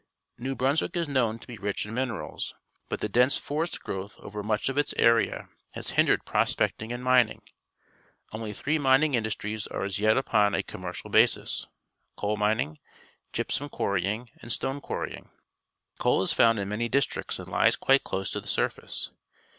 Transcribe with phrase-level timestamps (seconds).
[0.45, 2.55] —New Brunswick is known to be rich in minerals,
[2.89, 7.43] but the dense forest growth over much of its area has hindered prospecting and mining.
[8.31, 11.67] Only three mining industries are as yet upon a commercial basis—
[12.17, 12.79] coal mining,
[13.31, 15.29] g>'psum quarrying, and ■stone qiinrrying.
[15.99, 19.11] Coal is found in many districts and lies quite close to the surface.